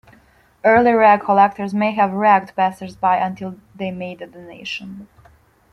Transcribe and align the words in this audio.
Early 0.63 0.93
Rag 0.93 1.21
collectors 1.21 1.75
may 1.75 1.91
have 1.91 2.11
"ragged" 2.11 2.55
passers-by 2.55 3.17
until 3.17 3.59
they 3.75 3.91
made 3.91 4.19
a 4.23 4.25
donation. 4.25 5.07